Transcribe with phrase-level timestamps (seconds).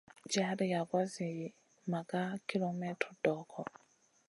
[0.31, 1.27] Jar yagoua zi
[1.91, 3.61] maga kilemètre dogo.